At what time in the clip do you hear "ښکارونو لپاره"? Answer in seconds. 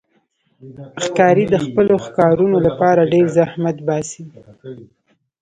2.05-3.09